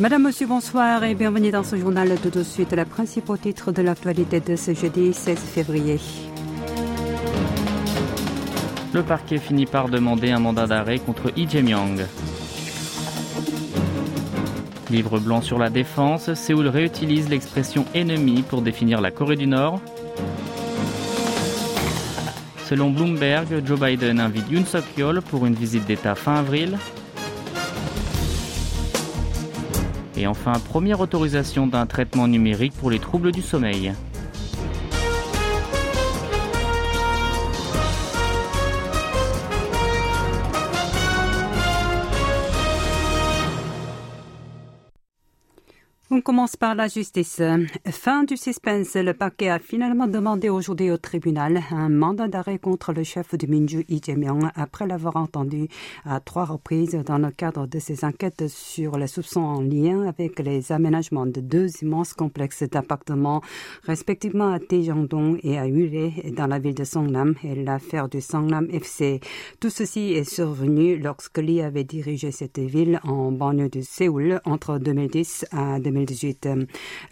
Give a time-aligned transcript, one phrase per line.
[0.00, 2.18] Madame, Monsieur, bonsoir et bienvenue dans ce journal.
[2.20, 6.00] Tout de suite, la principaux titres de l'actualité de ce jeudi 16 février.
[8.92, 12.00] Le parquet finit par demander un mandat d'arrêt contre Lee Jae-myung.
[14.90, 19.80] Livre blanc sur la défense, Séoul réutilise l'expression ennemi pour définir la Corée du Nord.
[22.64, 26.78] Selon Bloomberg, Joe Biden invite Yoon Suk-yeol pour une visite d'État fin avril.
[30.16, 33.92] Et enfin, première autorisation d'un traitement numérique pour les troubles du sommeil.
[46.16, 47.42] On commence par la justice.
[47.90, 48.94] Fin du suspense.
[48.94, 53.48] Le parquet a finalement demandé aujourd'hui au tribunal un mandat d'arrêt contre le chef du
[53.48, 54.00] Minju Lee
[54.54, 55.66] après l'avoir entendu
[56.04, 60.38] à trois reprises dans le cadre de ses enquêtes sur les soupçons en lien avec
[60.38, 63.40] les aménagements de deux immenses complexes d'appartements
[63.82, 68.68] respectivement à Daejeon-dong et à Ure dans la ville de Songnam et l'affaire du Songnam
[68.70, 69.18] FC.
[69.58, 74.78] Tout ceci est survenu lorsque Lee avait dirigé cette ville en banlieue de Séoul entre
[74.78, 76.03] 2010 à 2010.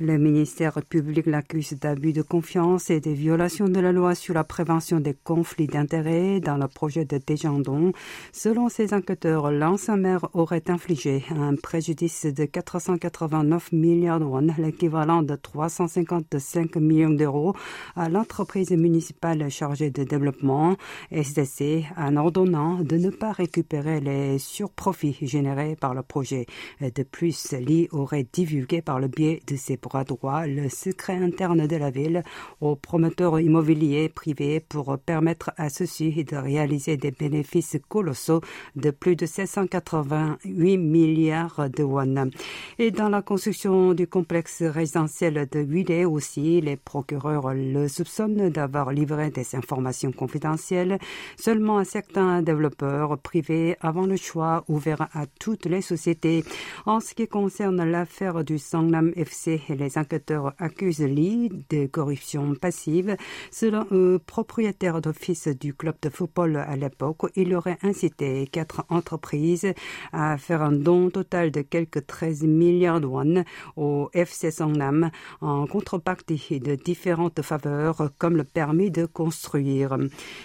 [0.00, 4.44] Le ministère public l'accuse d'abus de confiance et de violations de la loi sur la
[4.44, 7.92] prévention des conflits d'intérêts dans le projet de Daejeon.
[8.32, 15.22] Selon ces enquêteurs, l'ancien maire aurait infligé un préjudice de 489 milliards de won, l'équivalent
[15.22, 17.54] de 355 millions d'euros,
[17.96, 20.76] à l'entreprise municipale chargée de développement,
[21.10, 26.46] SDC, en ordonnant de ne pas récupérer les surprofits générés par le projet.
[26.80, 31.66] De plus, Lee aurait divulgué par le biais de ses bras droits le secret interne
[31.66, 32.22] de la ville
[32.60, 38.40] aux promoteurs immobiliers privés pour permettre à ceux-ci de réaliser des bénéfices colossaux
[38.76, 42.30] de plus de 788 milliards de won.
[42.78, 48.92] Et dans la construction du complexe résidentiel de Huilé aussi, les procureurs le soupçonnent d'avoir
[48.92, 50.98] livré des informations confidentielles
[51.36, 56.44] seulement à certains développeurs privés avant le choix ouvert à toutes les sociétés.
[56.86, 63.18] En ce qui concerne l'affaire du Songnam FC, les enquêteurs accusent Lee de corruption passive.
[63.50, 69.74] Selon eux, propriétaire d'office du club de football à l'époque, il aurait incité quatre entreprises
[70.14, 73.44] à faire un don total de quelques 13 milliards de won
[73.76, 75.10] au FC Songnam
[75.42, 79.98] en contrepartie de différentes faveurs comme le permis de construire.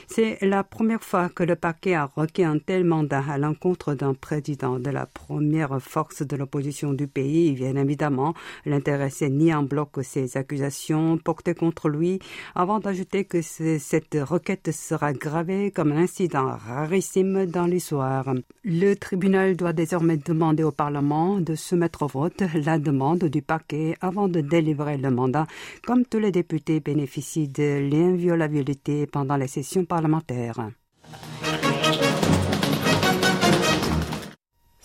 [0.08, 4.14] C'est la première fois que le parquet a requis un tel mandat à l'encontre d'un
[4.14, 8.17] président de la première force de l'opposition du pays, bien évidemment
[8.66, 12.20] l'intéressait ni en bloc ces accusations portées contre lui,
[12.56, 18.34] avant d'ajouter que cette requête sera gravée comme un incident rarissime dans l'histoire.
[18.64, 23.96] Le tribunal doit désormais demander au Parlement de soumettre au vote la demande du paquet
[24.02, 25.48] avant de délivrer le mandat,
[25.86, 30.70] comme tous les députés bénéficient de l'inviolabilité pendant les sessions parlementaires.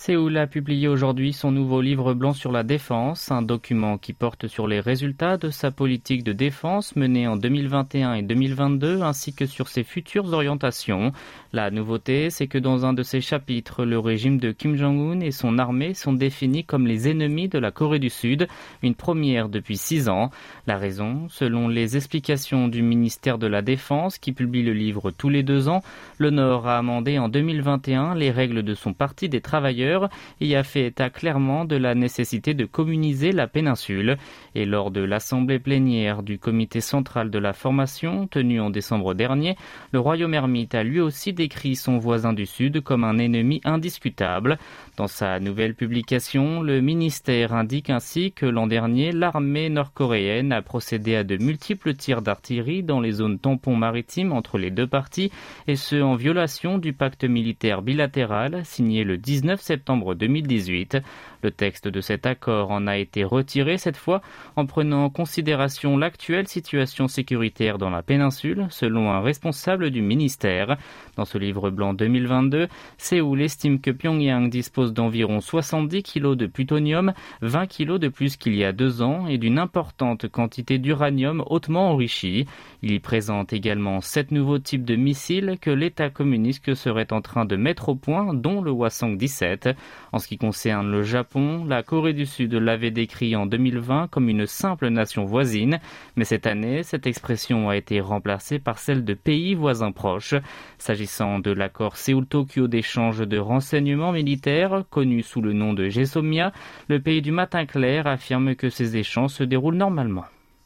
[0.05, 4.49] Séoul a publié aujourd'hui son nouveau livre blanc sur la défense, un document qui porte
[4.49, 9.47] sur les résultats de sa politique de défense menée en 2021 et 2022 ainsi que
[9.47, 11.13] sur ses futures orientations.
[11.55, 15.33] La nouveauté, c'est que dans un de ses chapitres, le régime de Kim Jong-un et
[15.33, 18.49] son armée sont définis comme les ennemis de la Corée du Sud,
[18.83, 20.31] une première depuis six ans.
[20.67, 25.29] La raison, selon les explications du ministère de la Défense qui publie le livre tous
[25.29, 25.83] les deux ans,
[26.17, 30.09] le Nord a amendé en 2021 les règles de son parti des travailleurs
[30.41, 34.17] y a fait état clairement de la nécessité de communiser la péninsule.
[34.55, 39.57] Et lors de l'assemblée plénière du comité central de la formation, tenue en décembre dernier,
[39.93, 44.59] le royaume ermite a lui aussi décrit son voisin du Sud comme un ennemi indiscutable.
[44.97, 51.17] Dans sa nouvelle publication, le ministère indique ainsi que l'an dernier, l'armée nord-coréenne a procédé
[51.17, 55.33] à de multiples tirs d'artillerie dans les zones tampons maritimes entre les deux parties,
[55.67, 60.99] et ce en violation du pacte militaire bilatéral signé le 19 septembre septembre 2018.
[61.43, 64.23] Le texte de cet accord en a été retiré cette fois
[64.55, 70.77] en prenant en considération l'actuelle situation sécuritaire dans la péninsule, selon un responsable du ministère.
[71.17, 72.69] Dans ce livre blanc 2022,
[72.99, 78.55] Séoul estime que Pyongyang dispose d'environ 70 kilos de plutonium, 20 kilos de plus qu'il
[78.55, 82.47] y a deux ans, et d'une importante quantité d'uranium hautement enrichi.
[82.85, 87.55] Il présente également sept nouveaux types de missiles que l'État communiste serait en train de
[87.55, 89.77] mettre au point, dont le Hwasong-17.
[90.11, 94.29] En ce qui concerne le Japon, la Corée du Sud l'avait décrit en 2020 comme
[94.29, 95.79] une simple nation voisine,
[96.17, 100.35] mais cette année, cette expression a été remplacée par celle de pays voisins proches.
[100.79, 106.53] S'agissant de l'accord Séoul-Tokyo d'échange de renseignements militaires, connu sous le nom de GESOMIA,
[106.89, 110.25] le pays du matin clair affirme que ces échanges se déroulent normalement.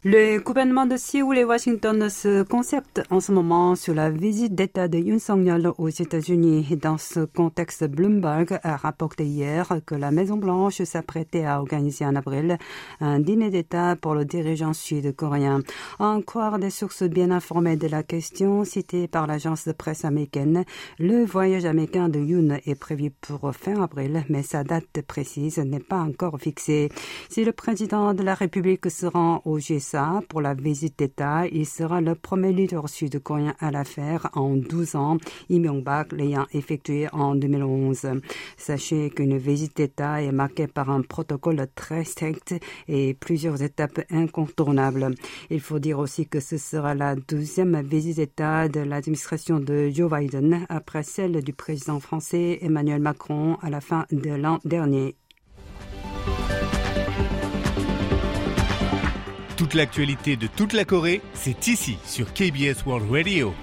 [0.09, 4.87] Le gouvernement de Séoul et Washington se concertent en ce moment sur la visite d'État
[4.87, 6.79] de Yoon Song-yeol aux États-Unis.
[6.81, 12.57] Dans ce contexte, Bloomberg a rapporté hier que la Maison-Blanche s'apprêtait à organiser en avril
[13.01, 15.63] un dîner d'État pour le dirigeant sud-coréen.
[15.99, 20.65] En croire des sources bien informées de la question citées par l'agence de presse américaine,
[21.01, 25.81] le voyage américain de Yoon est prévu pour fin avril, mais sa date précise n'est
[25.81, 26.91] pas encore fixée.
[27.29, 29.59] Si le président de la République se rend au
[29.97, 31.47] G7, pour la visite d'État.
[31.51, 35.17] Il sera le premier leader sud-coréen à la faire en 12 ans,
[35.49, 38.07] Lee Myung-bak l'ayant effectué en 2011.
[38.57, 42.55] Sachez qu'une visite d'État est marquée par un protocole très strict
[42.89, 45.15] et plusieurs étapes incontournables.
[45.51, 50.11] Il faut dire aussi que ce sera la deuxième visite d'État de l'administration de Joe
[50.11, 55.17] Biden après celle du président français Emmanuel Macron à la fin de l'an dernier.
[59.57, 63.55] Toute l'actualité de toute la Corée, c'est ici sur KBS World Radio.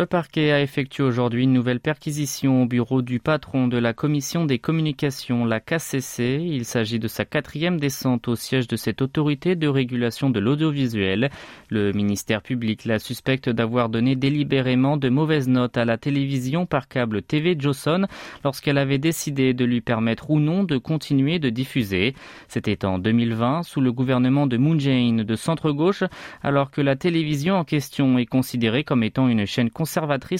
[0.00, 4.46] Le parquet a effectué aujourd'hui une nouvelle perquisition au bureau du patron de la commission
[4.46, 6.40] des communications, la KCC.
[6.42, 11.28] Il s'agit de sa quatrième descente au siège de cette autorité de régulation de l'audiovisuel.
[11.68, 16.88] Le ministère public la suspecte d'avoir donné délibérément de mauvaises notes à la télévision par
[16.88, 18.06] câble TV Johnson
[18.42, 22.14] lorsqu'elle avait décidé de lui permettre ou non de continuer de diffuser.
[22.48, 26.04] C'était en 2020 sous le gouvernement de Moon Jae-in de centre-gauche
[26.42, 29.68] alors que la télévision en question est considérée comme étant une chaîne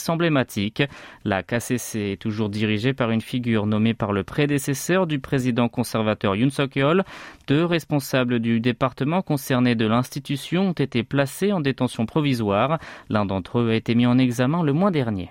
[0.09, 0.83] emblématique.
[1.25, 6.37] La KCC est toujours dirigée par une figure nommée par le prédécesseur du président conservateur
[6.37, 7.05] Yoon Suk-yeol.
[7.47, 12.79] Deux responsables du département concerné de l'institution ont été placés en détention provisoire.
[13.09, 15.31] L'un d'entre eux a été mis en examen le mois dernier.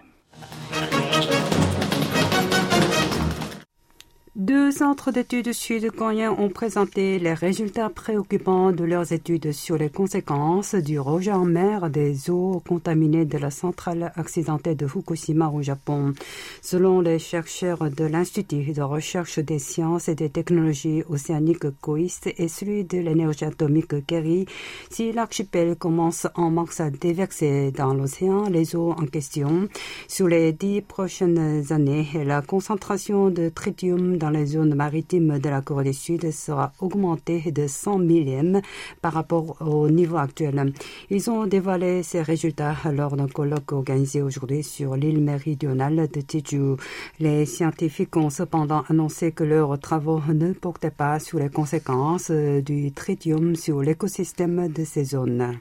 [4.50, 10.74] Deux centres d'études sud-coréens ont présenté les résultats préoccupants de leurs études sur les conséquences
[10.74, 16.16] du rejet en mer des eaux contaminées de la centrale accidentée de Fukushima au Japon.
[16.64, 22.48] Selon les chercheurs de l'Institut de recherche des sciences et des technologies océaniques COIST et
[22.48, 24.48] celui de l'énergie atomique Kerry,
[24.90, 29.68] si l'archipel commence en mars à déverser dans l'océan les eaux en question,
[30.08, 35.86] sur les dix prochaines années, la concentration de tritium dans zones maritimes de la Corée
[35.86, 38.62] du Sud sera augmentée de 100 millièmes
[39.02, 40.74] par rapport au niveau actuel.
[41.10, 46.76] Ils ont dévoilé ces résultats lors d'un colloque organisé aujourd'hui sur l'île méridionale de Jeju.
[47.20, 52.92] Les scientifiques ont cependant annoncé que leurs travaux ne portaient pas sur les conséquences du
[52.92, 55.60] tritium sur l'écosystème de ces zones.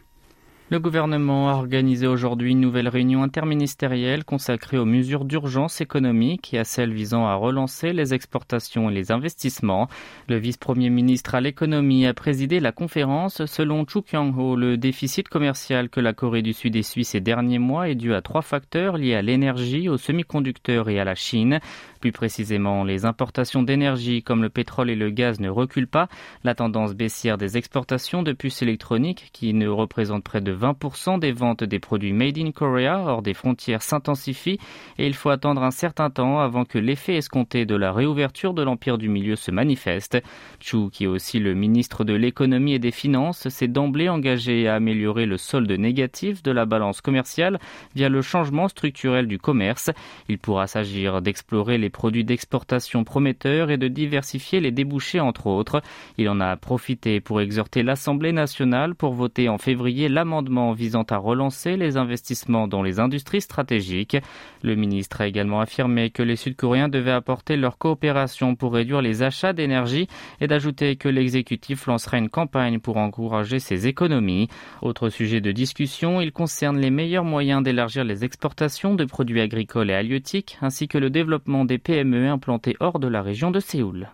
[0.70, 6.59] Le gouvernement a organisé aujourd'hui une nouvelle réunion interministérielle consacrée aux mesures d'urgence économique et
[6.59, 9.88] à celles visant à relancer les exportations et les investissements.
[10.29, 13.47] Le vice-premier ministre à l'économie a présidé la conférence.
[13.47, 17.88] Selon Chu Kyung-ho, le déficit commercial que la Corée du Sud essuie ces derniers mois
[17.88, 21.61] est dû à trois facteurs liés à l'énergie, aux semi-conducteurs et à la Chine.
[22.03, 26.11] Plus précisément, les importations d'énergie comme le pétrole et le gaz ne reculent pas.
[26.44, 31.32] La tendance baissière des exportations de puces électroniques, qui ne représentent près de 20% des
[31.32, 34.58] ventes des produits made in Korea hors des frontières s'intensifie
[34.99, 38.62] et il faut attendre un certain temps avant que l'effet escompté de la réouverture de
[38.62, 40.19] l'empire du milieu se manifeste.
[40.60, 44.74] Chu, qui est aussi le ministre de l'économie et des finances, s'est d'emblée engagé à
[44.74, 47.58] améliorer le solde négatif de la balance commerciale
[47.94, 49.91] via le changement structurel du commerce.
[50.29, 55.82] Il pourra s'agir d'explorer les produits d'exportation prometteurs et de diversifier les débouchés entre autres.
[56.17, 61.17] Il en a profité pour exhorter l'Assemblée nationale pour voter en février l'amendement visant à
[61.17, 64.17] relancer les investissements dans les industries stratégiques.
[64.62, 69.22] Le ministre a également affirmé que les Sud-Coréens devaient apporter leur coopération pour réduire les
[69.22, 70.08] achats d'énergie
[70.40, 74.48] et d'ajouter que l'exécutif lancera une campagne pour encourager ces économies.
[74.82, 79.90] Autre sujet de discussion, il concerne les meilleurs moyens d'élargir les exportations de produits agricoles
[79.90, 84.08] et halieutiques ainsi que le développement des PME implantées hors de la région de Séoul.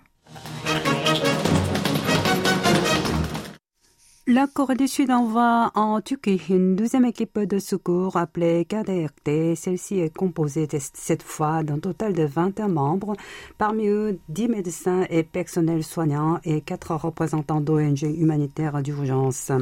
[4.26, 9.54] La Corée du Sud envoie en Turquie une deuxième équipe de secours appelée KDRT.
[9.54, 13.12] Celle-ci est composée cette fois d'un total de 21 membres,
[13.58, 19.52] parmi eux 10 médecins et personnels soignants et 4 représentants d'ONG humanitaires d'urgence.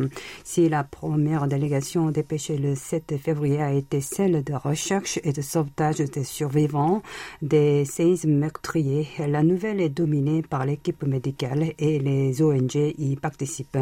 [0.45, 5.43] Si la première délégation dépêchée le 7 février a été celle de recherche et de
[5.43, 7.03] sauvetage des survivants
[7.43, 13.77] des séismes meurtriers, la nouvelle est dominée par l'équipe médicale et les ONG y participent.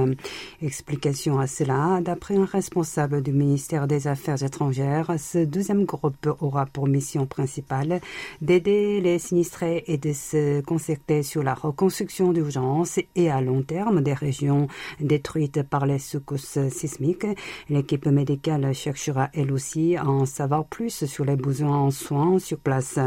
[0.81, 6.65] Explication à cela, d'après un responsable du ministère des Affaires étrangères, ce deuxième groupe aura
[6.65, 8.01] pour mission principale
[8.41, 14.01] d'aider les sinistrés et de se concerter sur la reconstruction d'urgence et à long terme
[14.01, 14.69] des régions
[15.01, 17.27] détruites par les secousses sismiques.
[17.69, 22.59] L'équipe médicale cherchera elle aussi à en savoir plus sur les besoins en soins sur
[22.59, 22.99] place.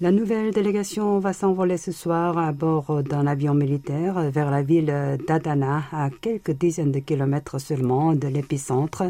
[0.00, 5.18] La nouvelle délégation va s'envoler ce soir à bord d'un avion militaire vers la ville
[5.28, 9.04] d'Adana à quelques dizaines de kilomètres seulement de l'épicentre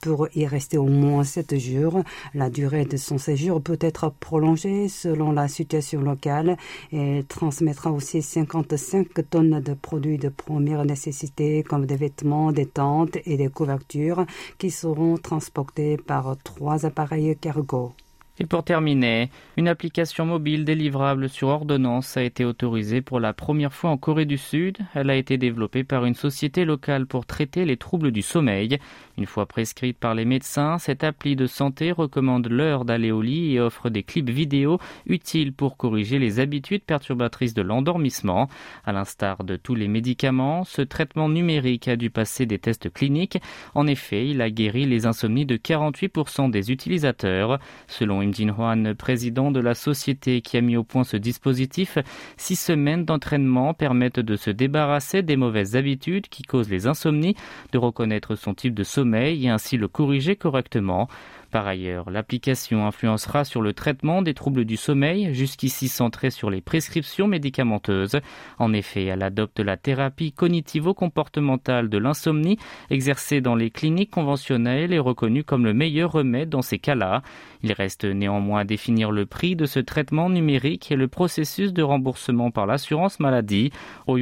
[0.00, 2.02] pour y rester au moins sept jours.
[2.34, 6.56] La durée de son séjour peut être prolongée selon la situation locale
[6.92, 13.16] et transmettra aussi 55 tonnes de produits de première nécessité comme des vêtements, des tentes
[13.24, 14.26] et des couvertures
[14.58, 17.92] qui seront transportés par trois appareils cargo.
[18.40, 23.72] Et pour terminer, une application mobile délivrable sur ordonnance a été autorisée pour la première
[23.72, 24.78] fois en Corée du Sud.
[24.94, 28.78] Elle a été développée par une société locale pour traiter les troubles du sommeil.
[29.16, 33.54] Une fois prescrite par les médecins, cette appli de santé recommande l'heure d'aller au lit
[33.54, 38.48] et offre des clips vidéo utiles pour corriger les habitudes perturbatrices de l'endormissement.
[38.84, 43.38] À l'instar de tous les médicaments, ce traitement numérique a dû passer des tests cliniques.
[43.74, 47.58] En effet, il a guéri les insomnies de 48% des utilisateurs.
[47.88, 51.98] Selon Jin Hwan, président de la société qui a mis au point ce dispositif,
[52.36, 57.36] six semaines d'entraînement permettent de se débarrasser des mauvaises habitudes qui causent les insomnies,
[57.72, 61.08] de reconnaître son type de sommeil et ainsi le corriger correctement.
[61.50, 66.60] Par ailleurs, l'application influencera sur le traitement des troubles du sommeil, jusqu'ici centré sur les
[66.60, 68.20] prescriptions médicamenteuses.
[68.58, 72.58] En effet, elle adopte la thérapie cognitivo-comportementale de l'insomnie,
[72.90, 77.22] exercée dans les cliniques conventionnelles et reconnue comme le meilleur remède dans ces cas-là.
[77.62, 81.82] Il reste néanmoins à définir le prix de ce traitement numérique et le processus de
[81.82, 83.72] remboursement par l'assurance maladie.
[84.06, 84.18] Oh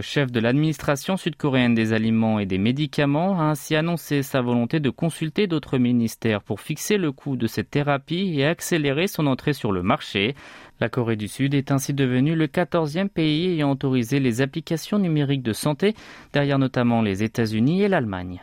[0.00, 4.90] chef de l'administration sud-coréenne des aliments et des médicaments, a ainsi annoncé sa volonté de
[4.90, 9.70] consulter d'autres ministères pour fixer le coût de cette thérapie et accélérer son entrée sur
[9.70, 10.34] le marché.
[10.80, 15.42] La Corée du Sud est ainsi devenue le 14e pays ayant autorisé les applications numériques
[15.42, 15.94] de santé,
[16.32, 18.40] derrière notamment les États-Unis et l'Allemagne.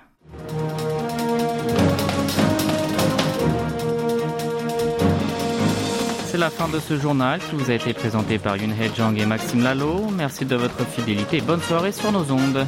[6.28, 9.64] C'est la fin de ce journal qui vous a été présenté par Jong et Maxime
[9.64, 10.10] Lalo.
[10.16, 12.66] Merci de votre fidélité bonne soirée sur nos ondes.